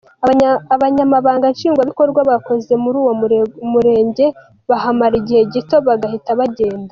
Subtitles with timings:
[0.75, 3.13] Abanyamabanga nshingwa bikorwa bakoze muri uwo
[3.75, 4.25] murenge
[4.69, 6.89] bahamara igihe gito bagahita bagenda.